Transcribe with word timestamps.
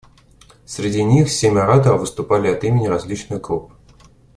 Среди 0.65 1.03
них 1.03 1.29
семь 1.29 1.59
ораторов 1.59 1.99
выступали 1.99 2.47
от 2.47 2.63
имени 2.63 2.87
различных 2.87 3.39
групп. 3.41 3.71